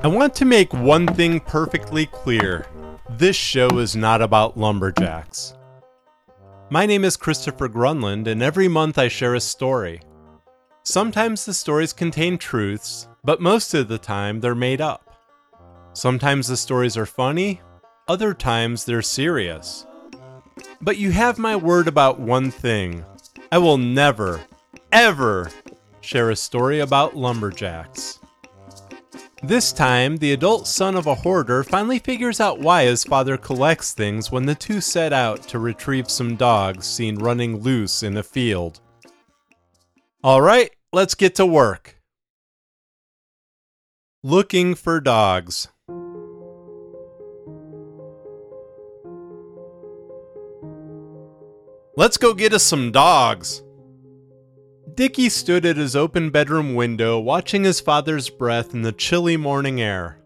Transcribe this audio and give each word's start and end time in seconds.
I 0.00 0.06
want 0.06 0.32
to 0.36 0.44
make 0.44 0.72
one 0.72 1.08
thing 1.08 1.40
perfectly 1.40 2.06
clear. 2.06 2.68
This 3.10 3.34
show 3.34 3.66
is 3.78 3.96
not 3.96 4.22
about 4.22 4.56
lumberjacks. 4.56 5.54
My 6.70 6.86
name 6.86 7.04
is 7.04 7.16
Christopher 7.16 7.68
Gronlund, 7.68 8.28
and 8.28 8.40
every 8.40 8.68
month 8.68 8.96
I 8.96 9.08
share 9.08 9.34
a 9.34 9.40
story. 9.40 10.00
Sometimes 10.84 11.44
the 11.44 11.52
stories 11.52 11.92
contain 11.92 12.38
truths, 12.38 13.08
but 13.24 13.40
most 13.40 13.74
of 13.74 13.88
the 13.88 13.98
time 13.98 14.38
they're 14.38 14.54
made 14.54 14.80
up. 14.80 15.18
Sometimes 15.94 16.46
the 16.46 16.56
stories 16.56 16.96
are 16.96 17.04
funny, 17.04 17.60
other 18.06 18.34
times 18.34 18.84
they're 18.84 19.02
serious. 19.02 19.84
But 20.80 20.98
you 20.98 21.10
have 21.10 21.38
my 21.38 21.56
word 21.56 21.88
about 21.88 22.20
one 22.20 22.52
thing 22.52 23.04
I 23.50 23.58
will 23.58 23.78
never, 23.78 24.42
ever 24.92 25.50
share 26.02 26.30
a 26.30 26.36
story 26.36 26.78
about 26.78 27.16
lumberjacks. 27.16 28.17
This 29.42 29.72
time, 29.72 30.16
the 30.16 30.32
adult 30.32 30.66
son 30.66 30.96
of 30.96 31.06
a 31.06 31.14
hoarder 31.14 31.62
finally 31.62 32.00
figures 32.00 32.40
out 32.40 32.58
why 32.58 32.86
his 32.86 33.04
father 33.04 33.36
collects 33.36 33.92
things 33.92 34.32
when 34.32 34.46
the 34.46 34.54
two 34.56 34.80
set 34.80 35.12
out 35.12 35.42
to 35.44 35.60
retrieve 35.60 36.10
some 36.10 36.34
dogs 36.34 36.86
seen 36.86 37.16
running 37.18 37.62
loose 37.62 38.02
in 38.02 38.16
a 38.16 38.22
field. 38.24 38.80
All 40.24 40.42
right, 40.42 40.70
let's 40.92 41.14
get 41.14 41.36
to 41.36 41.46
work. 41.46 42.02
Looking 44.24 44.74
for 44.74 45.00
dogs. 45.00 45.68
Let's 51.96 52.16
go 52.16 52.34
get 52.34 52.52
us 52.52 52.64
some 52.64 52.90
dogs. 52.90 53.62
Dicky 54.94 55.28
stood 55.28 55.66
at 55.66 55.76
his 55.76 55.96
open 55.96 56.30
bedroom 56.30 56.74
window 56.74 57.18
watching 57.18 57.64
his 57.64 57.80
father's 57.80 58.30
breath 58.30 58.74
in 58.74 58.82
the 58.82 58.92
chilly 58.92 59.36
morning 59.36 59.80
air. 59.80 60.18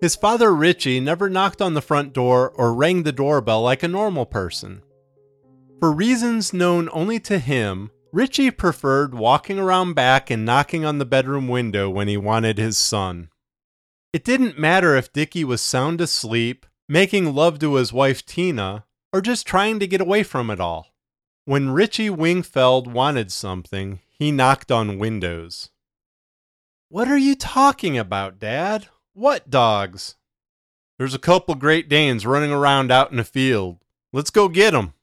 His 0.00 0.16
father, 0.16 0.54
Richie, 0.54 1.00
never 1.00 1.28
knocked 1.28 1.60
on 1.60 1.74
the 1.74 1.82
front 1.82 2.12
door 2.12 2.50
or 2.50 2.74
rang 2.74 3.02
the 3.02 3.12
doorbell 3.12 3.62
like 3.62 3.82
a 3.82 3.88
normal 3.88 4.26
person. 4.26 4.82
For 5.78 5.92
reasons 5.92 6.52
known 6.52 6.88
only 6.92 7.20
to 7.20 7.38
him, 7.38 7.90
Richie 8.12 8.50
preferred 8.50 9.14
walking 9.14 9.58
around 9.58 9.94
back 9.94 10.30
and 10.30 10.44
knocking 10.44 10.84
on 10.84 10.98
the 10.98 11.04
bedroom 11.04 11.48
window 11.48 11.88
when 11.88 12.08
he 12.08 12.16
wanted 12.16 12.58
his 12.58 12.76
son. 12.76 13.28
It 14.12 14.24
didn't 14.24 14.58
matter 14.58 14.96
if 14.96 15.12
Dicky 15.12 15.44
was 15.44 15.60
sound 15.60 16.00
asleep, 16.00 16.66
making 16.88 17.34
love 17.34 17.58
to 17.60 17.76
his 17.76 17.92
wife 17.92 18.26
Tina, 18.26 18.84
or 19.12 19.20
just 19.20 19.46
trying 19.46 19.78
to 19.80 19.86
get 19.86 20.00
away 20.00 20.22
from 20.22 20.50
it 20.50 20.60
all. 20.60 20.89
When 21.50 21.70
Richie 21.70 22.10
Wingfeld 22.10 22.86
wanted 22.86 23.32
something, 23.32 23.98
he 24.16 24.30
knocked 24.30 24.70
on 24.70 25.00
windows. 25.00 25.70
What 26.88 27.08
are 27.08 27.18
you 27.18 27.34
talking 27.34 27.98
about, 27.98 28.38
Dad? 28.38 28.86
What 29.14 29.50
dogs? 29.50 30.14
There's 30.96 31.12
a 31.12 31.18
couple 31.18 31.56
Great 31.56 31.88
Danes 31.88 32.24
running 32.24 32.52
around 32.52 32.92
out 32.92 33.10
in 33.10 33.16
the 33.16 33.24
field. 33.24 33.78
Let's 34.12 34.30
go 34.30 34.48
get 34.48 34.74
'em. 34.74 34.94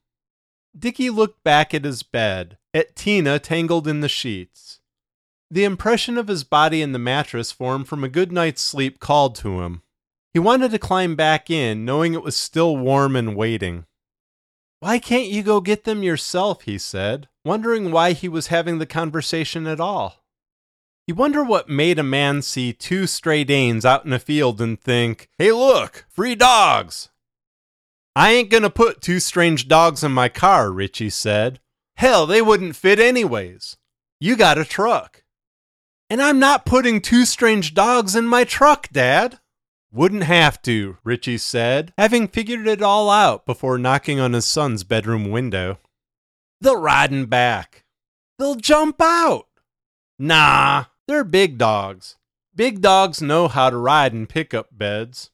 Dicky 0.74 1.10
looked 1.10 1.44
back 1.44 1.74
at 1.74 1.84
his 1.84 2.02
bed, 2.02 2.56
at 2.72 2.96
Tina 2.96 3.38
tangled 3.38 3.86
in 3.86 4.00
the 4.00 4.08
sheets. 4.08 4.80
The 5.50 5.64
impression 5.64 6.16
of 6.16 6.28
his 6.28 6.44
body 6.44 6.80
in 6.80 6.92
the 6.92 6.98
mattress 6.98 7.52
formed 7.52 7.88
from 7.88 8.02
a 8.02 8.08
good 8.08 8.32
night's 8.32 8.62
sleep 8.62 9.00
called 9.00 9.34
to 9.34 9.60
him. 9.60 9.82
He 10.32 10.38
wanted 10.38 10.70
to 10.70 10.78
climb 10.78 11.14
back 11.14 11.50
in, 11.50 11.84
knowing 11.84 12.14
it 12.14 12.22
was 12.22 12.38
still 12.38 12.74
warm 12.74 13.16
and 13.16 13.36
waiting. 13.36 13.84
Why 14.80 14.98
can't 14.98 15.28
you 15.28 15.42
go 15.42 15.60
get 15.60 15.84
them 15.84 16.02
yourself? 16.02 16.62
he 16.62 16.78
said, 16.78 17.28
wondering 17.44 17.90
why 17.90 18.12
he 18.12 18.28
was 18.28 18.46
having 18.46 18.78
the 18.78 18.86
conversation 18.86 19.66
at 19.66 19.80
all. 19.80 20.24
He 21.06 21.12
wondered 21.12 21.44
what 21.44 21.68
made 21.68 21.98
a 21.98 22.02
man 22.02 22.42
see 22.42 22.72
two 22.72 23.06
stray 23.06 23.42
Danes 23.42 23.84
out 23.84 24.04
in 24.04 24.12
a 24.12 24.18
field 24.18 24.60
and 24.60 24.78
think, 24.78 25.28
hey, 25.38 25.50
look, 25.52 26.04
free 26.10 26.34
dogs. 26.34 27.08
I 28.14 28.32
ain't 28.32 28.50
gonna 28.50 28.70
put 28.70 29.00
two 29.00 29.18
strange 29.18 29.68
dogs 29.68 30.04
in 30.04 30.12
my 30.12 30.28
car, 30.28 30.70
Richie 30.70 31.10
said. 31.10 31.60
Hell, 31.96 32.26
they 32.26 32.42
wouldn't 32.42 32.76
fit 32.76 33.00
anyways. 33.00 33.76
You 34.20 34.36
got 34.36 34.58
a 34.58 34.64
truck. 34.64 35.24
And 36.10 36.20
I'm 36.20 36.38
not 36.38 36.66
putting 36.66 37.00
two 37.00 37.24
strange 37.24 37.74
dogs 37.74 38.14
in 38.14 38.26
my 38.26 38.44
truck, 38.44 38.88
Dad. 38.90 39.40
Wouldn't 39.90 40.24
have 40.24 40.60
to, 40.62 40.98
Richie 41.02 41.38
said, 41.38 41.94
having 41.96 42.28
figured 42.28 42.66
it 42.66 42.82
all 42.82 43.08
out 43.08 43.46
before 43.46 43.78
knocking 43.78 44.20
on 44.20 44.34
his 44.34 44.44
son's 44.44 44.84
bedroom 44.84 45.30
window. 45.30 45.78
They'll 46.60 46.76
ride 46.76 47.10
in 47.10 47.26
back. 47.26 47.84
They'll 48.38 48.56
jump 48.56 49.00
out. 49.00 49.46
Nah, 50.18 50.84
they're 51.06 51.24
big 51.24 51.56
dogs. 51.56 52.16
Big 52.54 52.82
dogs 52.82 53.22
know 53.22 53.48
how 53.48 53.70
to 53.70 53.76
ride 53.76 54.12
in 54.12 54.26
pickup 54.26 54.68
beds. 54.72 55.30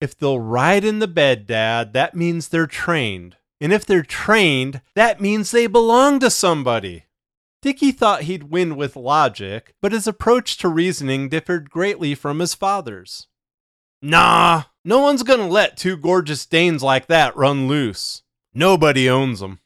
If 0.00 0.16
they'll 0.18 0.40
ride 0.40 0.84
in 0.84 1.00
the 1.00 1.08
bed, 1.08 1.46
Dad, 1.46 1.92
that 1.92 2.14
means 2.14 2.48
they're 2.48 2.66
trained. 2.66 3.36
And 3.60 3.72
if 3.72 3.84
they're 3.84 4.02
trained, 4.02 4.80
that 4.94 5.20
means 5.20 5.50
they 5.50 5.66
belong 5.66 6.18
to 6.20 6.30
somebody. 6.30 7.04
Dicky 7.62 7.92
thought 7.92 8.22
he'd 8.22 8.50
win 8.50 8.76
with 8.76 8.96
logic, 8.96 9.74
but 9.80 9.92
his 9.92 10.06
approach 10.06 10.56
to 10.58 10.68
reasoning 10.68 11.28
differed 11.28 11.70
greatly 11.70 12.14
from 12.14 12.38
his 12.38 12.54
father's. 12.54 13.28
Nah, 14.06 14.64
no 14.84 14.98
one's 14.98 15.22
gonna 15.22 15.48
let 15.48 15.78
two 15.78 15.96
gorgeous 15.96 16.44
Danes 16.44 16.82
like 16.82 17.06
that 17.06 17.34
run 17.38 17.68
loose. 17.68 18.22
Nobody 18.52 19.08
owns 19.08 19.40
them. 19.40 19.60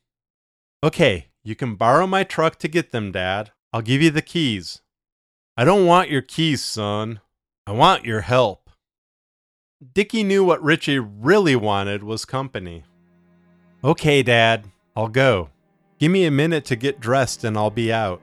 Okay, 0.80 1.30
you 1.42 1.56
can 1.56 1.74
borrow 1.74 2.06
my 2.06 2.22
truck 2.22 2.56
to 2.60 2.68
get 2.68 2.92
them, 2.92 3.10
Dad. 3.10 3.50
I'll 3.72 3.82
give 3.82 4.00
you 4.00 4.12
the 4.12 4.22
keys. 4.22 4.80
I 5.56 5.64
don't 5.64 5.86
want 5.86 6.08
your 6.08 6.22
keys, 6.22 6.64
son. 6.64 7.20
I 7.66 7.72
want 7.72 8.04
your 8.04 8.20
help. 8.20 8.70
Dicky 9.92 10.22
knew 10.22 10.44
what 10.44 10.62
Richie 10.62 11.00
really 11.00 11.56
wanted 11.56 12.04
was 12.04 12.24
company. 12.24 12.84
Okay, 13.82 14.22
Dad, 14.22 14.66
I'll 14.94 15.08
go. 15.08 15.50
Give 15.98 16.12
me 16.12 16.26
a 16.26 16.30
minute 16.30 16.64
to 16.66 16.76
get 16.76 17.00
dressed 17.00 17.42
and 17.42 17.56
I'll 17.58 17.70
be 17.70 17.92
out. 17.92 18.22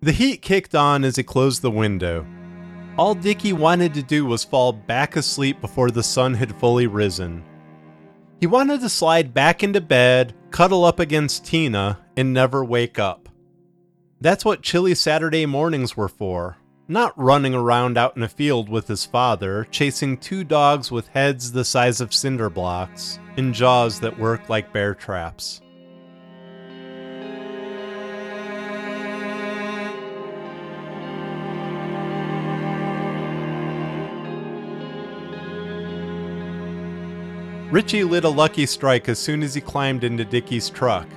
The 0.00 0.12
heat 0.12 0.42
kicked 0.42 0.76
on 0.76 1.02
as 1.02 1.16
he 1.16 1.24
closed 1.24 1.60
the 1.60 1.72
window. 1.72 2.24
All 2.98 3.14
Dicky 3.14 3.54
wanted 3.54 3.94
to 3.94 4.02
do 4.02 4.26
was 4.26 4.44
fall 4.44 4.70
back 4.72 5.16
asleep 5.16 5.62
before 5.62 5.90
the 5.90 6.02
sun 6.02 6.34
had 6.34 6.54
fully 6.60 6.86
risen. 6.86 7.42
He 8.38 8.46
wanted 8.46 8.82
to 8.82 8.90
slide 8.90 9.32
back 9.32 9.62
into 9.62 9.80
bed, 9.80 10.34
cuddle 10.50 10.84
up 10.84 11.00
against 11.00 11.46
Tina, 11.46 11.98
and 12.18 12.34
never 12.34 12.62
wake 12.62 12.98
up. 12.98 13.30
That's 14.20 14.44
what 14.44 14.62
chilly 14.62 14.94
Saturday 14.94 15.46
mornings 15.46 15.96
were 15.96 16.08
for, 16.08 16.58
not 16.86 17.18
running 17.18 17.54
around 17.54 17.96
out 17.96 18.14
in 18.16 18.22
a 18.22 18.28
field 18.28 18.68
with 18.68 18.88
his 18.88 19.06
father, 19.06 19.66
chasing 19.70 20.18
two 20.18 20.44
dogs 20.44 20.90
with 20.90 21.08
heads 21.08 21.52
the 21.52 21.64
size 21.64 22.02
of 22.02 22.12
cinder 22.12 22.50
blocks 22.50 23.18
and 23.38 23.54
jaws 23.54 24.00
that 24.00 24.18
work 24.18 24.50
like 24.50 24.72
bear 24.72 24.94
traps. 24.94 25.61
Richie 37.72 38.04
lit 38.04 38.24
a 38.24 38.28
lucky 38.28 38.66
strike 38.66 39.08
as 39.08 39.18
soon 39.18 39.42
as 39.42 39.54
he 39.54 39.62
climbed 39.62 40.04
into 40.04 40.26
Dicky's 40.26 40.68
truck. 40.68 41.08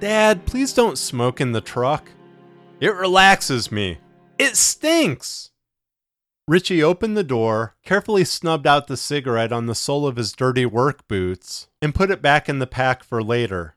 Dad, 0.00 0.46
please 0.46 0.72
don't 0.72 0.96
smoke 0.96 1.38
in 1.38 1.52
the 1.52 1.60
truck. 1.60 2.10
It 2.80 2.94
relaxes 2.94 3.70
me. 3.70 3.98
It 4.38 4.56
stinks! 4.56 5.50
Richie 6.48 6.82
opened 6.82 7.14
the 7.14 7.22
door, 7.22 7.74
carefully 7.84 8.24
snubbed 8.24 8.66
out 8.66 8.86
the 8.86 8.96
cigarette 8.96 9.52
on 9.52 9.66
the 9.66 9.74
sole 9.74 10.06
of 10.06 10.16
his 10.16 10.32
dirty 10.32 10.64
work 10.64 11.06
boots, 11.08 11.68
and 11.82 11.94
put 11.94 12.10
it 12.10 12.22
back 12.22 12.48
in 12.48 12.58
the 12.58 12.66
pack 12.66 13.04
for 13.04 13.22
later. 13.22 13.74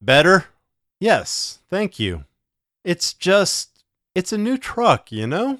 Better? 0.00 0.46
Yes, 1.00 1.58
thank 1.68 1.98
you. 1.98 2.24
It's 2.82 3.12
just, 3.12 3.84
it's 4.14 4.32
a 4.32 4.38
new 4.38 4.56
truck, 4.56 5.12
you 5.12 5.26
know? 5.26 5.58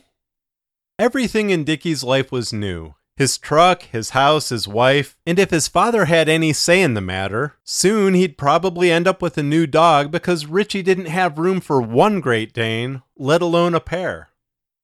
Everything 0.99 1.51
in 1.51 1.65
Dicky's 1.65 2.03
life 2.03 2.33
was 2.33 2.51
new 2.51 2.95
his 3.17 3.39
truck, 3.39 3.83
his 3.85 4.11
house, 4.11 4.51
his 4.51 4.69
wife, 4.69 5.17
and 5.27 5.39
if 5.39 5.51
his 5.51 5.69
father 5.69 6.05
had 6.05 6.29
any 6.29 6.53
say 6.53 6.83
in 6.83 6.95
the 6.95 7.01
matter, 7.01 7.55
soon 7.65 8.15
he'd 8.15 8.37
probably 8.37 8.91
end 8.91 9.09
up 9.09 9.23
with 9.23 9.39
a 9.39 9.43
new 9.43 9.67
dog 9.67 10.11
because 10.11 10.47
Richie 10.47 10.83
didn't 10.83 11.07
have 11.07 11.39
room 11.39 11.61
for 11.61 11.81
one 11.81 12.21
Great 12.21 12.53
Dane, 12.53 13.03
let 13.17 13.41
alone 13.41 13.75
a 13.75 13.81
pair. 13.81 14.29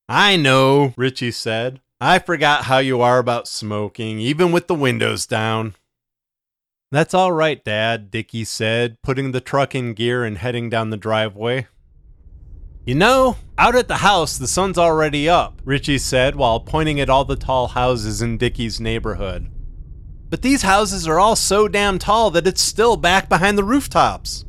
I 0.08 0.36
know, 0.36 0.94
Richie 0.96 1.30
said. 1.30 1.80
I 2.00 2.18
forgot 2.18 2.64
how 2.64 2.78
you 2.78 3.00
are 3.00 3.18
about 3.18 3.46
smoking, 3.46 4.18
even 4.18 4.50
with 4.50 4.66
the 4.66 4.74
windows 4.74 5.26
down. 5.26 5.74
That's 6.90 7.14
all 7.14 7.32
right, 7.32 7.62
Dad, 7.62 8.10
Dicky 8.10 8.44
said, 8.44 8.96
putting 9.02 9.32
the 9.32 9.40
truck 9.40 9.74
in 9.74 9.94
gear 9.94 10.24
and 10.24 10.36
heading 10.36 10.68
down 10.68 10.90
the 10.90 10.96
driveway. 10.96 11.68
You 12.84 12.96
know, 12.96 13.36
out 13.56 13.76
at 13.76 13.86
the 13.86 13.98
house, 13.98 14.36
the 14.36 14.48
sun's 14.48 14.76
already 14.76 15.28
up, 15.28 15.62
Richie 15.64 15.98
said 15.98 16.34
while 16.34 16.58
pointing 16.58 16.98
at 16.98 17.08
all 17.08 17.24
the 17.24 17.36
tall 17.36 17.68
houses 17.68 18.20
in 18.20 18.38
Dicky's 18.38 18.80
neighborhood. 18.80 19.48
But 20.28 20.42
these 20.42 20.62
houses 20.62 21.06
are 21.06 21.20
all 21.20 21.36
so 21.36 21.68
damn 21.68 22.00
tall 22.00 22.32
that 22.32 22.46
it's 22.46 22.60
still 22.60 22.96
back 22.96 23.28
behind 23.28 23.56
the 23.56 23.62
rooftops. 23.62 24.44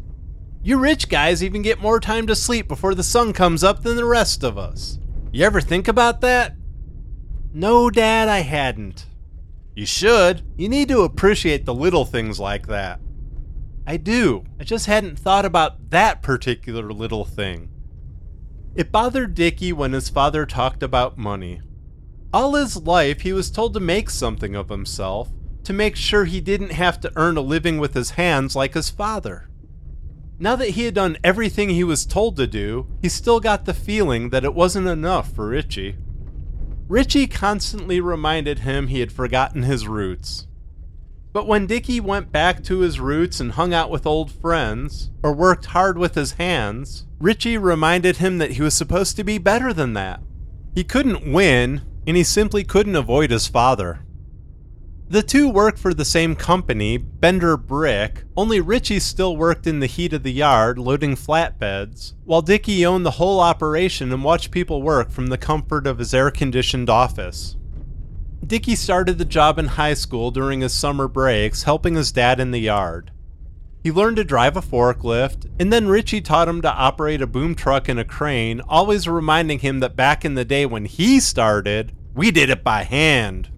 You 0.64 0.80
rich 0.80 1.10
guys 1.10 1.44
even 1.44 1.62
get 1.62 1.82
more 1.82 2.00
time 2.00 2.26
to 2.26 2.36
sleep 2.36 2.68
before 2.68 2.96
the 2.96 3.04
sun 3.04 3.34
comes 3.34 3.64
up 3.64 3.84
than 3.84 3.98
the 3.98 4.06
rest 4.06 4.44
of 4.44 4.58
us. 4.58 4.98
You 5.32 5.46
ever 5.46 5.62
think 5.62 5.88
about 5.88 6.22
that? 6.22 6.56
No, 7.54 7.92
Dad, 7.92 8.30
I 8.30 8.40
hadn't. 8.40 9.06
You 9.76 9.86
should. 9.86 10.42
You 10.58 10.70
need 10.70 10.88
to 10.88 11.02
appreciate 11.02 11.66
the 11.66 11.74
little 11.74 12.06
things 12.06 12.40
like 12.40 12.66
that. 12.68 13.00
I 13.86 13.98
do. 13.98 14.46
I 14.60 14.64
just 14.64 14.88
hadn't 14.88 15.20
thought 15.20 15.46
about 15.46 15.92
that 15.92 16.24
particular 16.24 16.92
little 16.92 17.26
thing. 17.26 17.70
It 18.76 18.92
bothered 18.92 19.36
Dicky 19.36 19.72
when 19.72 19.94
his 19.94 20.10
father 20.10 20.46
talked 20.46 20.82
about 20.82 21.18
money. 21.18 21.62
All 22.34 22.56
his 22.56 22.76
life, 22.78 23.22
he 23.22 23.32
was 23.32 23.52
told 23.52 23.76
to 23.76 23.80
make 23.80 24.10
something 24.10 24.56
of 24.56 24.70
himself, 24.70 25.30
to 25.64 25.74
make 25.74 25.96
sure 25.96 26.26
he 26.26 26.42
didn't 26.42 26.72
have 26.72 27.00
to 27.02 27.12
earn 27.16 27.38
a 27.38 27.42
living 27.42 27.78
with 27.78 27.94
his 27.94 28.12
hands 28.12 28.56
like 28.56 28.74
his 28.74 28.90
father. 28.90 29.48
Now 30.40 30.56
that 30.56 30.72
he 30.72 30.86
had 30.86 30.96
done 30.96 31.18
everything 31.24 31.70
he 31.70 31.84
was 31.84 32.06
told 32.06 32.36
to 32.38 32.48
do, 32.48 32.88
he 33.02 33.10
still 33.10 33.40
got 33.40 33.66
the 33.66 33.74
feeling 33.74 34.32
that 34.32 34.44
it 34.44 34.56
wasn't 34.56 34.88
enough 34.88 35.32
for 35.32 35.48
Richie. 35.50 35.96
Richie 36.88 37.28
constantly 37.28 38.02
reminded 38.02 38.60
him 38.60 38.88
he 38.88 39.00
had 39.00 39.12
forgotten 39.12 39.64
his 39.64 39.88
roots. 39.88 40.48
But 41.34 41.48
when 41.48 41.66
Dicky 41.66 42.00
went 42.00 42.32
back 42.32 42.64
to 42.66 42.80
his 42.80 43.00
roots 43.00 43.40
and 43.40 43.54
hung 43.54 43.74
out 43.74 43.90
with 43.90 44.06
old 44.06 44.32
friends, 44.32 45.10
or 45.24 45.34
worked 45.34 45.66
hard 45.66 45.98
with 45.98 46.14
his 46.14 46.34
hands, 46.34 47.08
Richie 47.20 47.58
reminded 47.58 48.18
him 48.18 48.38
that 48.38 48.52
he 48.52 48.62
was 48.62 48.76
supposed 48.76 49.16
to 49.16 49.24
be 49.24 49.40
better 49.40 49.74
than 49.74 49.94
that. 49.94 50.22
He 50.76 50.84
couldn't 50.84 51.32
win, 51.32 51.82
and 52.06 52.16
he 52.16 52.24
simply 52.24 52.64
couldn't 52.64 52.96
avoid 52.96 53.32
his 53.32 53.48
father. 53.48 54.06
The 55.10 55.24
two 55.24 55.50
worked 55.50 55.80
for 55.80 55.94
the 55.94 56.06
same 56.06 56.36
company, 56.36 56.98
Bender 56.98 57.58
Brick, 57.58 58.24
only 58.38 58.62
Richie 58.62 59.00
still 59.00 59.36
worked 59.36 59.66
in 59.66 59.80
the 59.80 59.88
heat 59.88 60.14
of 60.14 60.24
the 60.24 60.32
yard 60.32 60.78
loading 60.78 61.16
flatbeds, 61.16 62.14
while 62.26 62.42
Dicky 62.42 62.86
owned 62.86 63.06
the 63.06 63.12
whole 63.12 63.40
operation 63.40 64.14
and 64.14 64.24
watched 64.24 64.52
people 64.52 64.82
work 64.82 65.12
from 65.12 65.28
the 65.28 65.38
comfort 65.38 65.88
of 65.88 65.98
his 65.98 66.14
air 66.14 66.32
conditioned 66.32 66.90
office. 66.90 67.58
Dicky 68.46 68.76
started 68.76 69.18
the 69.18 69.26
job 69.26 69.58
in 69.58 69.68
high 69.68 69.94
school 69.94 70.30
during 70.30 70.62
his 70.62 70.74
summer 70.74 71.08
breaks, 71.08 71.64
helping 71.64 71.96
his 71.96 72.12
dad 72.12 72.40
in 72.40 72.52
the 72.52 72.60
yard. 72.60 73.12
He 73.84 73.92
learned 73.92 74.18
to 74.18 74.24
drive 74.24 74.58
a 74.58 74.62
forklift, 74.62 75.50
and 75.60 75.72
then 75.72 75.88
Richie 75.88 76.22
taught 76.22 76.48
him 76.48 76.62
to 76.62 76.72
operate 76.72 77.22
a 77.22 77.28
boom 77.28 77.56
truck 77.56 77.88
and 77.88 78.00
a 78.00 78.06
crane, 78.06 78.62
always 78.62 79.08
reminding 79.08 79.60
him 79.60 79.80
that 79.80 79.96
back 79.96 80.26
in 80.26 80.36
the 80.36 80.46
day 80.46 80.66
when 80.66 80.86
he 80.86 81.20
started, 81.20 81.94
we 82.14 82.32
did 82.32 82.50
it 82.50 82.64
by 82.64 82.84
hand. 82.84 83.50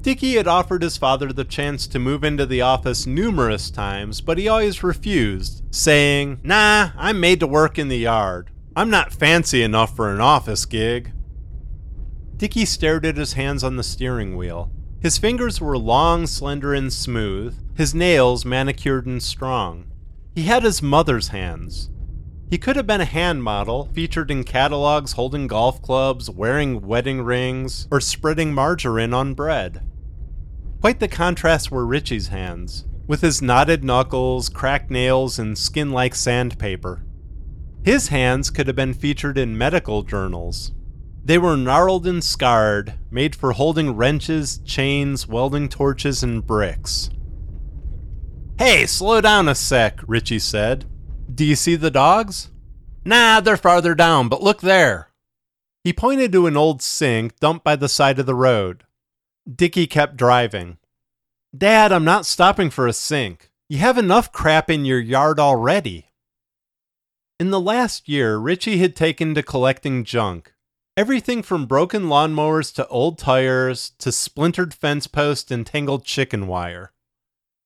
Dicky 0.00 0.34
had 0.34 0.48
offered 0.48 0.82
his 0.82 0.96
father 0.96 1.32
the 1.32 1.44
chance 1.44 1.86
to 1.88 1.98
move 1.98 2.24
into 2.24 2.46
the 2.46 2.60
office 2.60 3.06
numerous 3.06 3.70
times, 3.70 4.20
but 4.20 4.38
he 4.38 4.48
always 4.48 4.82
refused, 4.82 5.62
saying, 5.70 6.40
Nah, 6.42 6.90
I'm 6.96 7.20
made 7.20 7.40
to 7.40 7.46
work 7.46 7.78
in 7.78 7.88
the 7.88 7.98
yard. 7.98 8.50
I'm 8.74 8.88
not 8.88 9.12
fancy 9.12 9.62
enough 9.62 9.94
for 9.94 10.12
an 10.12 10.20
office 10.20 10.64
gig. 10.64 11.12
Dicky 12.40 12.64
stared 12.64 13.04
at 13.04 13.18
his 13.18 13.34
hands 13.34 13.62
on 13.62 13.76
the 13.76 13.82
steering 13.82 14.34
wheel. 14.34 14.70
His 14.98 15.18
fingers 15.18 15.60
were 15.60 15.76
long, 15.76 16.26
slender, 16.26 16.72
and 16.72 16.90
smooth, 16.90 17.54
his 17.76 17.94
nails 17.94 18.46
manicured 18.46 19.04
and 19.04 19.22
strong. 19.22 19.84
He 20.34 20.44
had 20.44 20.62
his 20.62 20.80
mother's 20.80 21.28
hands. 21.28 21.90
He 22.48 22.56
could 22.56 22.76
have 22.76 22.86
been 22.86 23.02
a 23.02 23.04
hand 23.04 23.44
model, 23.44 23.90
featured 23.92 24.30
in 24.30 24.44
catalogs 24.44 25.12
holding 25.12 25.48
golf 25.48 25.82
clubs, 25.82 26.30
wearing 26.30 26.80
wedding 26.80 27.20
rings, 27.20 27.86
or 27.90 28.00
spreading 28.00 28.54
margarine 28.54 29.12
on 29.12 29.34
bread. 29.34 29.86
Quite 30.80 30.98
the 30.98 31.08
contrast 31.08 31.70
were 31.70 31.84
Richie's 31.84 32.28
hands, 32.28 32.86
with 33.06 33.20
his 33.20 33.42
knotted 33.42 33.84
knuckles, 33.84 34.48
cracked 34.48 34.90
nails, 34.90 35.38
and 35.38 35.58
skin 35.58 35.90
like 35.90 36.14
sandpaper. 36.14 37.04
His 37.84 38.08
hands 38.08 38.48
could 38.48 38.66
have 38.66 38.76
been 38.76 38.94
featured 38.94 39.36
in 39.36 39.58
medical 39.58 40.02
journals. 40.02 40.72
They 41.24 41.38
were 41.38 41.56
gnarled 41.56 42.06
and 42.06 42.24
scarred, 42.24 42.94
made 43.10 43.36
for 43.36 43.52
holding 43.52 43.96
wrenches, 43.96 44.58
chains, 44.64 45.28
welding 45.28 45.68
torches, 45.68 46.22
and 46.22 46.46
bricks. 46.46 47.10
Hey, 48.58 48.86
slow 48.86 49.20
down 49.20 49.48
a 49.48 49.54
sec, 49.54 50.00
Richie 50.06 50.38
said. 50.38 50.86
Do 51.32 51.44
you 51.44 51.56
see 51.56 51.76
the 51.76 51.90
dogs? 51.90 52.50
Nah, 53.04 53.40
they're 53.40 53.56
farther 53.56 53.94
down, 53.94 54.28
but 54.28 54.42
look 54.42 54.60
there. 54.60 55.08
He 55.84 55.92
pointed 55.92 56.32
to 56.32 56.46
an 56.46 56.56
old 56.56 56.82
sink 56.82 57.38
dumped 57.40 57.64
by 57.64 57.76
the 57.76 57.88
side 57.88 58.18
of 58.18 58.26
the 58.26 58.34
road. 58.34 58.84
Dicky 59.50 59.86
kept 59.86 60.16
driving. 60.16 60.78
Dad, 61.56 61.92
I'm 61.92 62.04
not 62.04 62.26
stopping 62.26 62.70
for 62.70 62.86
a 62.86 62.92
sink. 62.92 63.50
You 63.68 63.78
have 63.78 63.96
enough 63.98 64.32
crap 64.32 64.70
in 64.70 64.84
your 64.84 65.00
yard 65.00 65.40
already. 65.40 66.10
In 67.38 67.50
the 67.50 67.60
last 67.60 68.08
year, 68.08 68.36
Richie 68.36 68.78
had 68.78 68.94
taken 68.94 69.34
to 69.34 69.42
collecting 69.42 70.04
junk. 70.04 70.52
Everything 71.00 71.42
from 71.42 71.64
broken 71.64 72.08
lawnmowers 72.08 72.74
to 72.74 72.86
old 72.88 73.16
tires 73.16 73.92
to 74.00 74.12
splintered 74.12 74.74
fence 74.74 75.06
posts 75.06 75.50
and 75.50 75.66
tangled 75.66 76.04
chicken 76.04 76.46
wire. 76.46 76.92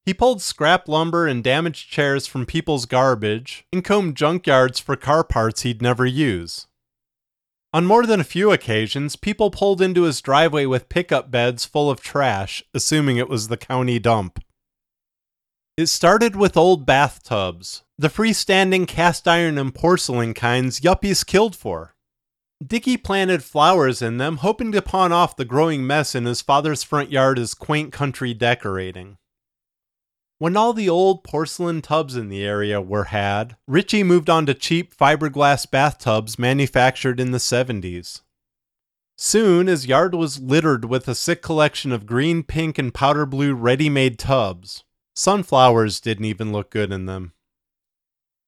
He 0.06 0.14
pulled 0.14 0.40
scrap 0.40 0.86
lumber 0.86 1.26
and 1.26 1.42
damaged 1.42 1.90
chairs 1.90 2.28
from 2.28 2.46
people's 2.46 2.86
garbage 2.86 3.66
and 3.72 3.82
combed 3.82 4.14
junkyards 4.14 4.80
for 4.80 4.94
car 4.94 5.24
parts 5.24 5.62
he'd 5.62 5.82
never 5.82 6.06
use. 6.06 6.68
On 7.72 7.84
more 7.84 8.06
than 8.06 8.20
a 8.20 8.22
few 8.22 8.52
occasions, 8.52 9.16
people 9.16 9.50
pulled 9.50 9.82
into 9.82 10.04
his 10.04 10.20
driveway 10.20 10.64
with 10.64 10.88
pickup 10.88 11.32
beds 11.32 11.64
full 11.64 11.90
of 11.90 12.00
trash, 12.00 12.62
assuming 12.72 13.16
it 13.16 13.28
was 13.28 13.48
the 13.48 13.56
county 13.56 13.98
dump. 13.98 14.38
It 15.76 15.86
started 15.86 16.36
with 16.36 16.56
old 16.56 16.86
bathtubs, 16.86 17.82
the 17.98 18.06
freestanding 18.06 18.86
cast 18.86 19.26
iron 19.26 19.58
and 19.58 19.74
porcelain 19.74 20.34
kinds 20.34 20.82
yuppies 20.82 21.26
killed 21.26 21.56
for. 21.56 21.93
Dicky 22.64 22.96
planted 22.96 23.42
flowers 23.42 24.00
in 24.00 24.18
them, 24.18 24.38
hoping 24.38 24.72
to 24.72 24.80
pawn 24.80 25.12
off 25.12 25.36
the 25.36 25.44
growing 25.44 25.86
mess 25.86 26.14
in 26.14 26.24
his 26.24 26.40
father's 26.40 26.82
front 26.82 27.10
yard 27.10 27.38
as 27.38 27.52
quaint 27.52 27.92
country 27.92 28.32
decorating. 28.32 29.18
When 30.38 30.56
all 30.56 30.72
the 30.72 30.88
old 30.88 31.24
porcelain 31.24 31.82
tubs 31.82 32.16
in 32.16 32.28
the 32.28 32.44
area 32.44 32.80
were 32.80 33.04
had, 33.04 33.56
Richie 33.66 34.02
moved 34.02 34.30
on 34.30 34.46
to 34.46 34.54
cheap 34.54 34.94
fiberglass 34.94 35.68
bathtubs 35.70 36.38
manufactured 36.38 37.18
in 37.20 37.32
the 37.32 37.38
70s. 37.38 38.20
Soon, 39.16 39.68
his 39.68 39.86
yard 39.86 40.14
was 40.14 40.40
littered 40.40 40.84
with 40.86 41.06
a 41.06 41.14
sick 41.14 41.40
collection 41.40 41.92
of 41.92 42.06
green, 42.06 42.42
pink, 42.42 42.78
and 42.78 42.92
powder 42.92 43.26
blue 43.26 43.54
ready 43.54 43.88
made 43.88 44.18
tubs. 44.18 44.84
Sunflowers 45.14 46.00
didn't 46.00 46.24
even 46.24 46.52
look 46.52 46.70
good 46.70 46.92
in 46.92 47.06
them. 47.06 47.32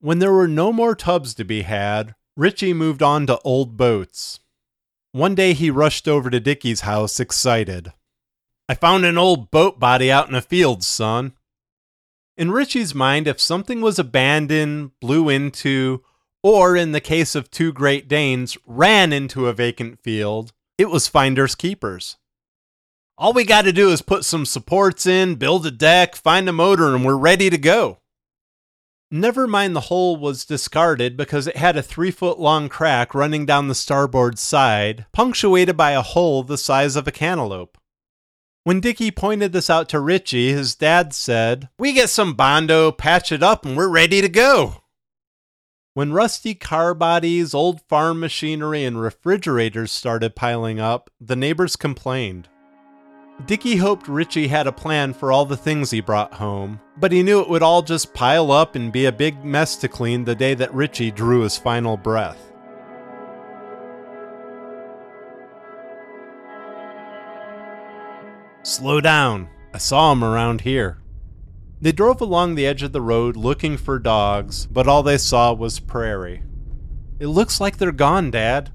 When 0.01 0.19
there 0.19 0.33
were 0.33 0.49
no 0.49 0.73
more 0.73 0.95
tubs 0.95 1.35
to 1.35 1.45
be 1.45 1.63
had, 1.63 2.15
Richie 2.37 2.75
moved 2.75 3.03
on 3.03 3.27
to 3.29 3.41
old 3.45 3.79
boats. 3.79 4.41
One 5.13 5.35
day 5.35 5.55
he 5.55 5.71
rushed 5.71 6.07
over 6.07 6.29
to 6.29 6.39
Dicky's 6.39 6.83
house 6.83 7.19
excited. 7.19 7.95
I 8.69 8.75
found 8.75 9.07
an 9.07 9.17
old 9.17 9.51
boat 9.51 9.81
body 9.81 10.13
out 10.13 10.29
in 10.29 10.35
a 10.35 10.43
field, 10.43 10.85
son. 10.85 11.33
In 12.37 12.51
Richie's 12.51 12.95
mind, 12.95 13.27
if 13.27 13.41
something 13.41 13.81
was 13.81 13.99
abandoned, 13.99 14.91
blew 15.01 15.31
into, 15.31 16.05
or 16.43 16.77
in 16.77 16.93
the 16.93 17.01
case 17.01 17.35
of 17.35 17.51
two 17.51 17.73
Great 17.73 18.07
Danes, 18.07 18.59
ran 18.67 19.15
into 19.15 19.47
a 19.47 19.55
vacant 19.55 20.03
field, 20.03 20.53
it 20.77 20.91
was 20.91 21.09
finders 21.09 21.55
keepers. 21.55 22.19
All 23.17 23.33
we 23.33 23.45
got 23.45 23.63
to 23.63 23.73
do 23.73 23.89
is 23.89 24.03
put 24.03 24.27
some 24.27 24.45
supports 24.45 25.07
in, 25.07 25.37
build 25.37 25.65
a 25.65 25.71
deck, 25.71 26.15
find 26.15 26.47
a 26.51 26.53
motor, 26.53 26.95
and 26.95 27.03
we're 27.03 27.17
ready 27.17 27.49
to 27.49 27.57
go. 27.57 28.01
Never 29.11 29.47
mind 29.47 29.77
the 29.77 29.83
hull 29.83 30.17
was 30.17 30.45
discarded 30.45 31.17
because 31.17 31.47
it 31.47 31.57
had 31.57 31.77
a 31.77 31.83
three 31.83 32.11
foot 32.11 32.41
long 32.41 32.69
crack 32.69 33.15
running 33.15 33.47
down 33.47 33.69
the 33.69 33.75
starboard 33.75 34.37
side, 34.37 35.07
punctuated 35.13 35.77
by 35.77 35.93
a 35.93 36.03
hole 36.03 36.43
the 36.43 36.59
size 36.59 36.97
of 36.97 37.07
a 37.07 37.13
cantaloupe. 37.13 37.79
When 38.65 38.81
Dicky 38.81 39.13
pointed 39.13 39.53
this 39.53 39.71
out 39.71 39.89
to 39.91 40.01
Richie, 40.01 40.53
his 40.53 40.75
dad 40.75 41.15
said, 41.15 41.69
We 41.79 41.93
get 41.93 42.11
some 42.11 42.35
Bondo, 42.35 42.91
patch 42.91 43.31
it 43.31 43.45
up, 43.45 43.65
and 43.65 43.77
we're 43.77 43.89
ready 43.89 44.21
to 44.21 44.29
go. 44.29 44.83
When 45.95 46.13
rusty 46.13 46.57
car 46.57 46.93
bodies, 46.93 47.55
old 47.55 47.83
farm 47.83 48.19
machinery, 48.19 48.85
and 48.85 49.01
refrigerators 49.01 49.93
started 49.93 50.35
piling 50.35 50.81
up, 50.81 51.11
the 51.21 51.37
neighbors 51.37 51.77
complained. 51.77 52.49
Dicky 53.45 53.77
hoped 53.77 54.09
Richie 54.09 54.49
had 54.49 54.67
a 54.67 54.73
plan 54.73 55.13
for 55.13 55.31
all 55.31 55.45
the 55.45 55.57
things 55.57 55.91
he 55.91 56.01
brought 56.01 56.35
home, 56.35 56.81
but 56.97 57.13
he 57.13 57.23
knew 57.23 57.41
it 57.41 57.49
would 57.49 57.63
all 57.63 57.83
just 57.83 58.15
pile 58.15 58.51
up 58.51 58.75
and 58.75 58.91
be 58.91 59.05
a 59.05 59.13
big 59.13 59.45
mess 59.45 59.77
to 59.77 59.89
clean 59.89 60.25
the 60.25 60.35
day 60.35 60.55
that 60.55 60.73
Richie 60.73 61.11
drew 61.11 61.43
his 61.43 61.59
final 61.59 61.97
breath. 61.97 62.53
Slow 68.63 69.01
down. 69.01 69.49
I 69.73 69.79
saw 69.79 70.11
him 70.13 70.25
around 70.25 70.63
here. 70.63 70.99
They 71.81 71.93
drove 71.93 72.23
along 72.23 72.55
the 72.55 72.67
edge 72.67 72.83
of 72.83 72.93
the 72.93 73.03
road 73.03 73.37
looking 73.37 73.77
for 73.77 73.99
dogs, 73.99 74.67
but 74.67 74.89
all 74.89 75.03
they 75.03 75.19
saw 75.19 75.53
was 75.53 75.79
prairie. 75.79 76.43
It 77.21 77.27
looks 77.27 77.61
like 77.61 77.77
they're 77.77 77.93
gone, 77.93 78.31
Dad. 78.31 78.73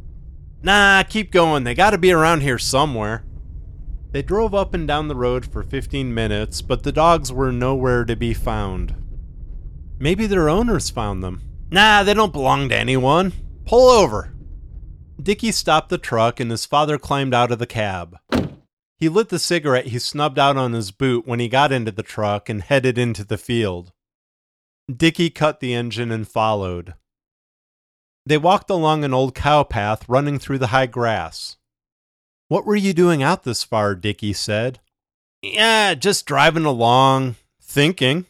Nah, 0.61 1.01
keep 1.03 1.31
going. 1.31 1.63
They 1.63 1.73
gotta 1.73 1.97
be 1.97 2.11
around 2.11 2.41
here 2.41 2.59
somewhere. 2.59 3.25
They 4.11 4.21
drove 4.21 4.53
up 4.53 4.73
and 4.73 4.87
down 4.87 5.07
the 5.07 5.15
road 5.15 5.45
for 5.45 5.63
15 5.63 6.13
minutes, 6.13 6.61
but 6.61 6.83
the 6.83 6.91
dogs 6.91 7.31
were 7.31 7.51
nowhere 7.51 8.03
to 8.03 8.15
be 8.15 8.33
found. 8.33 8.95
Maybe 9.99 10.27
their 10.27 10.49
owners 10.49 10.89
found 10.89 11.23
them. 11.23 11.41
Nah, 11.71 12.03
they 12.03 12.13
don't 12.13 12.33
belong 12.33 12.69
to 12.69 12.77
anyone. 12.77 13.31
Pull 13.65 13.89
over. 13.89 14.33
Dicky 15.21 15.51
stopped 15.51 15.89
the 15.89 15.97
truck 15.97 16.39
and 16.39 16.51
his 16.51 16.65
father 16.65 16.97
climbed 16.97 17.33
out 17.33 17.51
of 17.51 17.59
the 17.59 17.67
cab. 17.67 18.17
He 18.97 19.07
lit 19.07 19.29
the 19.29 19.39
cigarette 19.39 19.87
he 19.87 19.99
snubbed 19.99 20.37
out 20.37 20.57
on 20.57 20.73
his 20.73 20.91
boot 20.91 21.25
when 21.25 21.39
he 21.39 21.47
got 21.47 21.71
into 21.71 21.91
the 21.91 22.03
truck 22.03 22.49
and 22.49 22.61
headed 22.61 22.97
into 22.97 23.23
the 23.23 23.37
field. 23.37 23.93
Dicky 24.93 25.29
cut 25.29 25.59
the 25.59 25.73
engine 25.73 26.11
and 26.11 26.27
followed. 26.27 26.95
They 28.25 28.37
walked 28.37 28.69
along 28.69 29.03
an 29.03 29.13
old 29.13 29.33
cow 29.33 29.63
path 29.63 30.07
running 30.09 30.37
through 30.37 30.59
the 30.59 30.67
high 30.67 30.85
grass. 30.85 31.57
What 32.51 32.65
were 32.65 32.75
you 32.75 32.91
doing 32.91 33.23
out 33.23 33.43
this 33.43 33.63
far? 33.63 33.95
Dicky 33.95 34.33
said. 34.33 34.81
Yeah, 35.41 35.93
just 35.93 36.25
driving 36.25 36.65
along, 36.65 37.37
thinking. 37.61 38.25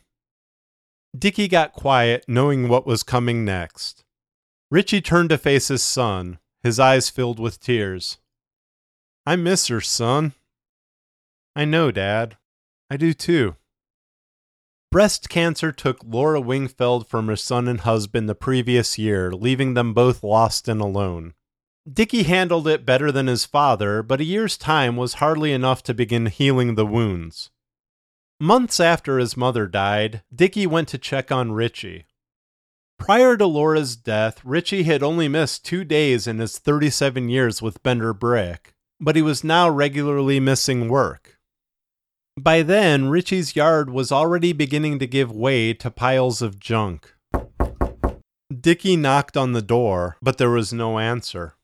Dicky 1.17 1.47
got 1.47 1.73
quiet, 1.73 2.25
knowing 2.27 2.67
what 2.67 2.85
was 2.85 3.01
coming 3.01 3.43
next. 3.43 4.03
Richie 4.69 5.01
turned 5.01 5.29
to 5.31 5.39
face 5.39 5.69
his 5.69 5.81
son, 5.81 6.37
his 6.61 6.79
eyes 6.79 7.09
filled 7.09 7.39
with 7.39 7.59
tears. 7.59 8.19
I 9.25 9.37
miss 9.37 9.69
her, 9.69 9.81
son. 9.81 10.33
I 11.55 11.65
know, 11.65 11.89
Dad. 11.89 12.37
I 12.91 12.97
do 12.97 13.15
too. 13.15 13.55
Breast 14.91 15.29
cancer 15.29 15.71
took 15.71 15.97
Laura 16.05 16.39
Wingfeld 16.39 17.07
from 17.07 17.25
her 17.25 17.35
son 17.35 17.67
and 17.67 17.79
husband 17.79 18.29
the 18.29 18.35
previous 18.35 18.99
year, 18.99 19.31
leaving 19.31 19.73
them 19.73 19.95
both 19.95 20.23
lost 20.23 20.67
and 20.67 20.79
alone. 20.79 21.33
Dicky 21.91 22.23
handled 22.23 22.67
it 22.67 22.85
better 22.85 23.11
than 23.11 23.25
his 23.25 23.45
father, 23.45 24.03
but 24.03 24.21
a 24.21 24.25
year's 24.25 24.55
time 24.57 24.95
was 24.95 25.15
hardly 25.15 25.51
enough 25.51 25.81
to 25.83 25.95
begin 25.95 26.27
healing 26.27 26.75
the 26.75 26.85
wounds. 26.85 27.49
Months 28.39 28.79
after 28.79 29.17
his 29.17 29.35
mother 29.35 29.65
died, 29.65 30.21
Dicky 30.33 30.67
went 30.67 30.87
to 30.89 30.97
check 30.99 31.31
on 31.31 31.53
Richie. 31.53 32.05
Prior 32.99 33.35
to 33.35 33.47
Laura's 33.47 33.95
death, 33.95 34.41
Richie 34.45 34.83
had 34.83 35.01
only 35.01 35.27
missed 35.27 35.65
two 35.65 35.83
days 35.83 36.27
in 36.27 36.37
his 36.37 36.59
37 36.59 37.29
years 37.29 37.63
with 37.63 37.81
Bender 37.81 38.13
Brick, 38.13 38.75
but 38.99 39.15
he 39.15 39.23
was 39.23 39.43
now 39.43 39.67
regularly 39.67 40.39
missing 40.39 40.87
work. 40.87 41.39
By 42.39 42.61
then, 42.61 43.09
Richie's 43.09 43.55
yard 43.55 43.89
was 43.89 44.11
already 44.11 44.53
beginning 44.53 44.99
to 44.99 45.07
give 45.07 45.31
way 45.31 45.73
to 45.73 45.89
piles 45.89 46.43
of 46.43 46.59
junk. 46.59 47.15
Dicky 48.51 48.95
knocked 48.95 49.35
on 49.35 49.53
the 49.53 49.63
door, 49.63 50.17
but 50.21 50.37
there 50.37 50.51
was 50.51 50.71
no 50.71 50.99
answer. 50.99 51.55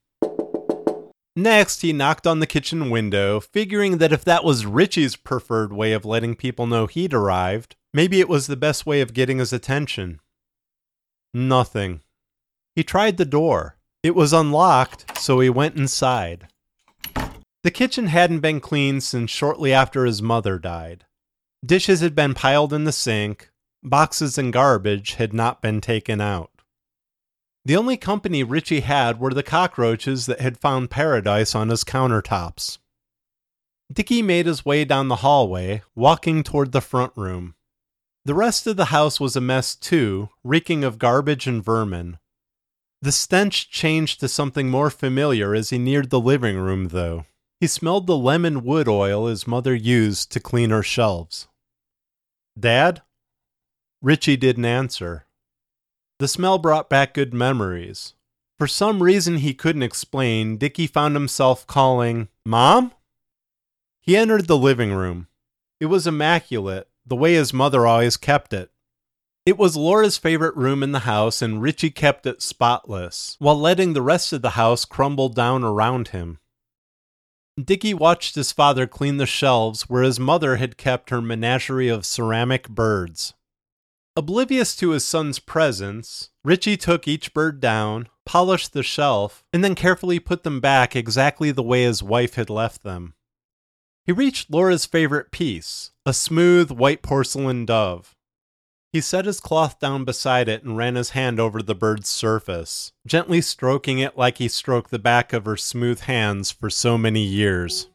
Next, 1.37 1.83
he 1.83 1.93
knocked 1.93 2.25
on 2.25 2.39
the 2.39 2.47
kitchen 2.47 2.89
window, 2.89 3.39
figuring 3.39 3.99
that 3.99 4.11
if 4.11 4.25
that 4.25 4.43
was 4.43 4.65
Richie's 4.65 5.15
preferred 5.15 5.71
way 5.71 5.93
of 5.93 6.03
letting 6.03 6.35
people 6.35 6.65
know 6.65 6.87
he'd 6.87 7.13
arrived, 7.13 7.75
maybe 7.93 8.19
it 8.19 8.27
was 8.27 8.47
the 8.47 8.57
best 8.57 8.87
way 8.87 9.01
of 9.01 9.13
getting 9.13 9.37
his 9.37 9.53
attention. 9.53 10.19
Nothing. 11.35 12.01
He 12.75 12.83
tried 12.83 13.17
the 13.17 13.25
door. 13.25 13.77
It 14.01 14.15
was 14.15 14.33
unlocked, 14.33 15.15
so 15.19 15.39
he 15.39 15.47
went 15.47 15.75
inside. 15.75 16.47
The 17.61 17.69
kitchen 17.69 18.07
hadn't 18.07 18.39
been 18.39 18.59
cleaned 18.59 19.03
since 19.03 19.29
shortly 19.29 19.71
after 19.71 20.05
his 20.05 20.23
mother 20.23 20.57
died. 20.57 21.05
Dishes 21.63 22.01
had 22.01 22.15
been 22.15 22.33
piled 22.33 22.73
in 22.73 22.85
the 22.85 22.91
sink, 22.91 23.51
boxes 23.83 24.39
and 24.39 24.51
garbage 24.51 25.13
had 25.13 25.33
not 25.33 25.61
been 25.61 25.81
taken 25.81 26.19
out. 26.19 26.49
The 27.67 27.75
only 27.75 27.97
company 27.97 28.45
Richie 28.45 28.79
had 28.79 29.19
were 29.19 29.33
the 29.33 29.43
cockroaches 29.43 30.25
that 30.27 30.39
had 30.39 30.57
found 30.57 30.89
paradise 30.89 31.53
on 31.53 31.67
his 31.67 31.83
countertops. 31.83 32.77
Dicky 33.91 34.21
made 34.21 34.45
his 34.45 34.63
way 34.63 34.85
down 34.85 35.09
the 35.09 35.17
hallway, 35.17 35.81
walking 35.93 36.43
toward 36.43 36.71
the 36.71 36.79
front 36.79 37.11
room. 37.17 37.55
The 38.23 38.33
rest 38.33 38.67
of 38.67 38.77
the 38.77 38.85
house 38.85 39.19
was 39.19 39.35
a 39.35 39.41
mess 39.41 39.75
too, 39.75 40.29
reeking 40.45 40.85
of 40.85 40.97
garbage 40.97 41.45
and 41.45 41.61
vermin. 41.61 42.19
The 43.01 43.11
stench 43.11 43.69
changed 43.69 44.21
to 44.21 44.29
something 44.29 44.69
more 44.69 44.89
familiar 44.89 45.53
as 45.53 45.69
he 45.69 45.77
neared 45.77 46.09
the 46.09 46.21
living 46.21 46.55
room, 46.55 46.87
though. 46.87 47.25
He 47.59 47.67
smelled 47.67 48.07
the 48.07 48.15
lemon 48.15 48.63
wood 48.63 48.87
oil 48.87 49.27
his 49.27 49.45
mother 49.45 49.75
used 49.75 50.31
to 50.31 50.39
clean 50.39 50.69
her 50.69 50.83
shelves. 50.83 51.49
Dad? 52.57 53.01
Richie 54.01 54.37
didn't 54.37 54.63
answer. 54.63 55.26
The 56.19 56.27
smell 56.27 56.57
brought 56.57 56.89
back 56.89 57.13
good 57.13 57.33
memories. 57.33 58.13
For 58.57 58.65
some 58.65 59.03
reason 59.03 59.37
he 59.37 59.53
couldn't 59.53 59.83
explain, 59.83 60.57
Dicky 60.57 60.87
found 60.87 61.15
himself 61.15 61.67
calling, 61.67 62.27
Mom? 62.43 62.91
He 64.01 64.17
entered 64.17 64.47
the 64.47 64.57
living 64.57 64.93
room. 64.93 65.27
It 65.79 65.87
was 65.87 66.07
immaculate, 66.07 66.89
the 67.05 67.15
way 67.15 67.35
his 67.35 67.53
mother 67.53 67.85
always 67.85 68.17
kept 68.17 68.51
it. 68.51 68.71
It 69.45 69.59
was 69.59 69.77
Laura's 69.77 70.17
favorite 70.17 70.55
room 70.55 70.81
in 70.81 70.91
the 70.91 70.99
house, 70.99 71.41
and 71.41 71.61
Richie 71.61 71.91
kept 71.91 72.25
it 72.25 72.41
spotless, 72.41 73.37
while 73.39 73.59
letting 73.59 73.93
the 73.93 74.01
rest 74.01 74.33
of 74.33 74.41
the 74.41 74.51
house 74.51 74.85
crumble 74.85 75.29
down 75.29 75.63
around 75.63 76.09
him. 76.09 76.39
Dicky 77.63 77.93
watched 77.93 78.35
his 78.35 78.51
father 78.51 78.87
clean 78.87 79.17
the 79.17 79.25
shelves 79.25 79.83
where 79.83 80.03
his 80.03 80.19
mother 80.19 80.55
had 80.55 80.77
kept 80.77 81.11
her 81.11 81.21
menagerie 81.21 81.89
of 81.89 82.05
ceramic 82.05 82.67
birds. 82.69 83.35
Oblivious 84.17 84.75
to 84.75 84.89
his 84.89 85.05
son's 85.05 85.37
presence, 85.37 86.31
Richie 86.43 86.75
took 86.75 87.07
each 87.07 87.35
bird 87.35 87.61
down, 87.61 88.09
polished 88.25 88.73
the 88.73 88.81
shelf, 88.81 89.43
and 89.53 89.63
then 89.63 89.75
carefully 89.75 90.17
put 90.19 90.41
them 90.41 90.59
back 90.59 90.95
exactly 90.95 91.51
the 91.51 91.61
way 91.61 91.83
his 91.83 92.01
wife 92.01 92.33
had 92.33 92.49
left 92.49 92.81
them. 92.81 93.13
He 94.07 94.11
reached 94.11 94.49
Laura's 94.49 94.87
favorite 94.87 95.29
piece, 95.29 95.91
a 96.03 96.13
smooth 96.13 96.71
white 96.71 97.03
porcelain 97.03 97.63
dove. 97.63 98.15
He 98.91 99.01
set 99.01 99.25
his 99.25 99.39
cloth 99.39 99.79
down 99.79 100.03
beside 100.03 100.49
it 100.49 100.63
and 100.63 100.75
ran 100.75 100.95
his 100.95 101.11
hand 101.11 101.39
over 101.39 101.61
the 101.61 101.75
bird's 101.75 102.09
surface, 102.09 102.93
gently 103.05 103.39
stroking 103.39 103.99
it 103.99 104.17
like 104.17 104.39
he 104.39 104.47
stroked 104.47 104.89
the 104.89 104.97
back 104.97 105.31
of 105.31 105.45
her 105.45 105.57
smooth 105.57 105.99
hands 105.99 106.49
for 106.49 106.71
so 106.71 106.97
many 106.97 107.21
years. 107.21 107.91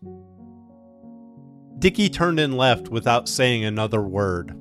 Dicky 1.81 2.09
turned 2.09 2.39
and 2.39 2.57
left 2.57 2.91
without 2.91 3.29
saying 3.29 3.65
another 3.65 4.03
word. 4.03 4.57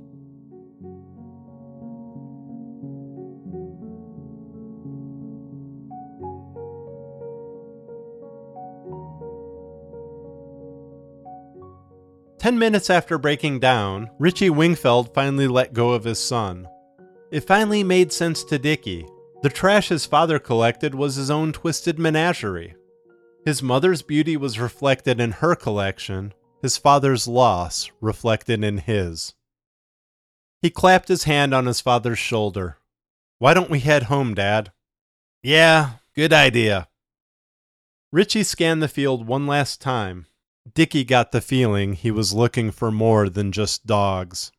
Ten 12.41 12.57
minutes 12.57 12.89
after 12.89 13.19
breaking 13.19 13.60
down, 13.60 14.10
Richie 14.17 14.50
Wingfeld 14.50 15.13
finally 15.13 15.48
let 15.48 15.74
go 15.74 15.91
of 15.91 16.05
his 16.05 16.17
son. 16.17 16.67
It 17.29 17.41
finally 17.41 17.83
made 17.83 18.12
sense 18.12 18.43
to 18.45 18.57
Dicky. 18.57 19.05
The 19.43 19.50
trash 19.50 19.89
his 19.89 20.07
father 20.07 20.39
collected 20.39 20.95
was 20.95 21.17
his 21.17 21.29
own 21.29 21.53
twisted 21.53 22.00
menagerie. 22.00 22.74
His 23.45 23.62
mother's 23.62 24.01
beauty 24.01 24.38
was 24.38 24.60
reflected 24.60 25.21
in 25.21 25.33
her 25.33 25.53
collection, 25.53 26.33
his 26.63 26.79
father's 26.79 27.27
loss 27.27 27.91
reflected 28.01 28.63
in 28.63 28.79
his. 28.79 29.36
He 30.63 30.71
clapped 30.71 31.10
his 31.10 31.25
hand 31.25 31.53
on 31.53 31.67
his 31.67 31.79
father's 31.79 32.17
shoulder. 32.17 32.79
Why 33.38 33.53
don't 33.53 33.69
we 33.69 33.81
head 33.81 34.03
home, 34.05 34.33
Dad? 34.33 34.71
Yeah, 35.43 35.91
good 36.15 36.33
idea. 36.33 36.88
Richie 38.12 38.41
scanned 38.41 38.81
the 38.81 38.88
field 38.88 39.27
one 39.27 39.45
last 39.45 39.79
time, 39.79 40.25
Dicky 40.74 41.03
got 41.03 41.32
the 41.32 41.41
feeling 41.41 41.94
he 41.94 42.12
was 42.12 42.34
looking 42.34 42.72
for 42.72 42.91
more 42.91 43.30
than 43.30 43.51
just 43.51 43.86
dogs. 43.88 44.51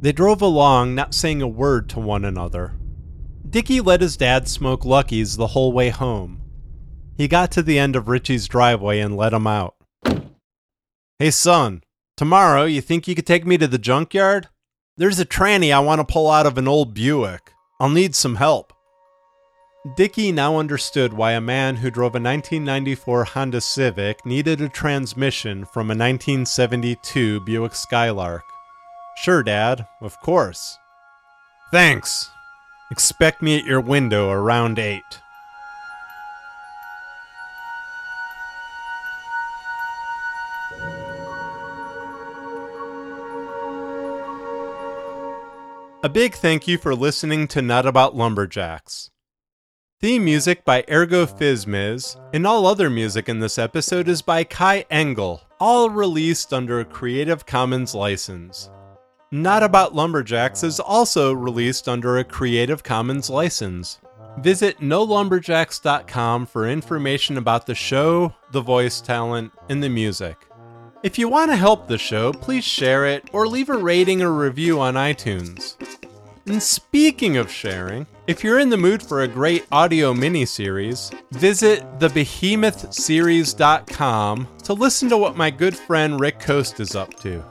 They 0.00 0.12
drove 0.12 0.40
along, 0.40 0.94
not 0.94 1.12
saying 1.12 1.42
a 1.42 1.48
word 1.48 1.88
to 1.90 2.00
one 2.00 2.24
another. 2.24 2.74
Dicky 3.48 3.80
let 3.80 4.00
his 4.00 4.16
dad 4.16 4.46
smoke 4.46 4.84
Luckies 4.84 5.36
the 5.36 5.48
whole 5.48 5.72
way 5.72 5.88
home. 5.88 6.42
He 7.16 7.26
got 7.26 7.50
to 7.52 7.62
the 7.62 7.78
end 7.78 7.96
of 7.96 8.08
Richie's 8.08 8.46
driveway 8.46 9.00
and 9.00 9.16
let 9.16 9.32
him 9.32 9.46
out. 9.46 9.74
Hey, 11.18 11.32
son, 11.32 11.82
tomorrow 12.16 12.64
you 12.64 12.80
think 12.80 13.08
you 13.08 13.16
could 13.16 13.26
take 13.26 13.44
me 13.44 13.58
to 13.58 13.66
the 13.66 13.78
junkyard? 13.78 14.48
There's 14.96 15.18
a 15.18 15.26
tranny 15.26 15.72
I 15.72 15.80
want 15.80 16.00
to 16.00 16.04
pull 16.04 16.30
out 16.30 16.46
of 16.46 16.58
an 16.58 16.68
old 16.68 16.94
Buick. 16.94 17.52
I'll 17.80 17.88
need 17.88 18.14
some 18.14 18.36
help. 18.36 18.72
Dicky 19.94 20.32
now 20.32 20.58
understood 20.58 21.12
why 21.12 21.32
a 21.32 21.40
man 21.40 21.76
who 21.76 21.90
drove 21.90 22.14
a 22.14 22.18
1994 22.18 23.24
Honda 23.24 23.60
Civic 23.60 24.26
needed 24.26 24.60
a 24.60 24.68
transmission 24.68 25.64
from 25.64 25.86
a 25.86 25.94
1972 25.94 27.40
Buick 27.40 27.76
Skylark. 27.76 28.42
Sure, 29.18 29.44
Dad, 29.44 29.86
of 30.00 30.18
course. 30.20 30.76
Thanks. 31.70 32.28
Expect 32.90 33.40
me 33.40 33.56
at 33.56 33.64
your 33.64 33.80
window 33.80 34.30
around 34.30 34.80
8. 34.80 35.00
A 46.02 46.08
big 46.08 46.34
thank 46.34 46.66
you 46.66 46.78
for 46.78 46.96
listening 46.96 47.46
to 47.48 47.62
Not 47.62 47.86
About 47.86 48.16
Lumberjacks. 48.16 49.10
Theme 50.00 50.24
music 50.24 50.64
by 50.64 50.84
Ergo 50.88 51.26
Phizmiz, 51.26 52.14
and 52.32 52.46
all 52.46 52.66
other 52.66 52.88
music 52.88 53.28
in 53.28 53.40
this 53.40 53.58
episode 53.58 54.06
is 54.06 54.22
by 54.22 54.44
Kai 54.44 54.84
Engel, 54.92 55.42
all 55.58 55.90
released 55.90 56.54
under 56.54 56.78
a 56.78 56.84
Creative 56.84 57.44
Commons 57.44 57.96
license. 57.96 58.70
Not 59.32 59.64
About 59.64 59.96
Lumberjacks 59.96 60.62
is 60.62 60.78
also 60.78 61.32
released 61.32 61.88
under 61.88 62.16
a 62.16 62.22
Creative 62.22 62.80
Commons 62.80 63.28
license. 63.28 63.98
Visit 64.38 64.78
nolumberjacks.com 64.78 66.46
for 66.46 66.68
information 66.68 67.36
about 67.36 67.66
the 67.66 67.74
show, 67.74 68.32
the 68.52 68.60
voice 68.60 69.00
talent, 69.00 69.50
and 69.68 69.82
the 69.82 69.88
music. 69.88 70.46
If 71.02 71.18
you 71.18 71.28
want 71.28 71.50
to 71.50 71.56
help 71.56 71.88
the 71.88 71.98
show, 71.98 72.32
please 72.32 72.62
share 72.62 73.04
it 73.04 73.28
or 73.32 73.48
leave 73.48 73.68
a 73.68 73.76
rating 73.76 74.22
or 74.22 74.32
review 74.32 74.78
on 74.78 74.94
iTunes. 74.94 75.74
And 76.48 76.62
speaking 76.62 77.36
of 77.36 77.52
sharing, 77.52 78.06
if 78.26 78.42
you're 78.42 78.58
in 78.58 78.70
the 78.70 78.78
mood 78.78 79.02
for 79.02 79.20
a 79.20 79.28
great 79.28 79.66
audio 79.70 80.14
miniseries, 80.14 81.12
visit 81.30 81.84
thebehemothseries.com 81.98 84.48
to 84.64 84.72
listen 84.72 85.10
to 85.10 85.18
what 85.18 85.36
my 85.36 85.50
good 85.50 85.76
friend 85.76 86.18
Rick 86.18 86.40
Coast 86.40 86.80
is 86.80 86.96
up 86.96 87.12
to. 87.20 87.44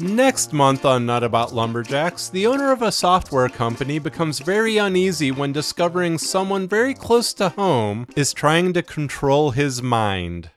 Next 0.00 0.52
month 0.52 0.84
on 0.84 1.06
Not 1.06 1.22
About 1.22 1.54
Lumberjacks, 1.54 2.28
the 2.28 2.48
owner 2.48 2.72
of 2.72 2.82
a 2.82 2.90
software 2.90 3.48
company 3.48 4.00
becomes 4.00 4.40
very 4.40 4.78
uneasy 4.78 5.30
when 5.30 5.52
discovering 5.52 6.18
someone 6.18 6.66
very 6.66 6.94
close 6.94 7.32
to 7.34 7.50
home 7.50 8.08
is 8.16 8.32
trying 8.32 8.72
to 8.72 8.82
control 8.82 9.52
his 9.52 9.84
mind. 9.84 10.50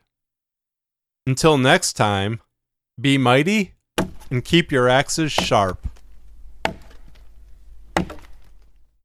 Until 1.27 1.59
next 1.59 1.93
time, 1.93 2.41
be 2.99 3.19
mighty 3.19 3.75
and 4.31 4.43
keep 4.43 4.71
your 4.71 4.89
axes 4.89 5.31
sharp. 5.31 5.85